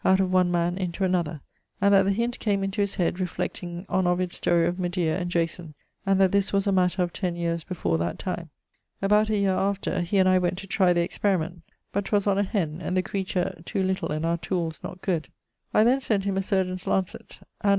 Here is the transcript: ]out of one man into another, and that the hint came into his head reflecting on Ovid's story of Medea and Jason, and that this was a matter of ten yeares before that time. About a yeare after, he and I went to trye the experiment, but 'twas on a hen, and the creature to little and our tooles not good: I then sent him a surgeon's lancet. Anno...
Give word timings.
]out 0.03 0.19
of 0.19 0.33
one 0.33 0.49
man 0.49 0.79
into 0.79 1.03
another, 1.03 1.39
and 1.79 1.93
that 1.93 2.01
the 2.01 2.11
hint 2.11 2.39
came 2.39 2.63
into 2.63 2.81
his 2.81 2.95
head 2.95 3.19
reflecting 3.19 3.85
on 3.87 4.07
Ovid's 4.07 4.35
story 4.35 4.65
of 4.65 4.79
Medea 4.79 5.15
and 5.19 5.29
Jason, 5.29 5.75
and 6.07 6.19
that 6.19 6.31
this 6.31 6.51
was 6.51 6.65
a 6.65 6.71
matter 6.71 7.03
of 7.03 7.13
ten 7.13 7.35
yeares 7.35 7.63
before 7.63 7.99
that 7.99 8.17
time. 8.17 8.49
About 8.99 9.29
a 9.29 9.37
yeare 9.37 9.53
after, 9.53 10.01
he 10.01 10.17
and 10.17 10.27
I 10.27 10.39
went 10.39 10.57
to 10.57 10.65
trye 10.65 10.93
the 10.95 11.01
experiment, 11.03 11.61
but 11.91 12.05
'twas 12.05 12.25
on 12.25 12.39
a 12.39 12.43
hen, 12.43 12.79
and 12.81 12.97
the 12.97 13.03
creature 13.03 13.61
to 13.63 13.83
little 13.83 14.11
and 14.11 14.25
our 14.25 14.39
tooles 14.39 14.79
not 14.83 15.03
good: 15.03 15.27
I 15.71 15.83
then 15.83 16.01
sent 16.01 16.23
him 16.23 16.35
a 16.35 16.41
surgeon's 16.41 16.87
lancet. 16.87 17.39
Anno... 17.63 17.69